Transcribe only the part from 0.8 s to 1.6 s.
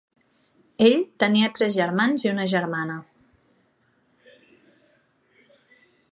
Ell tenia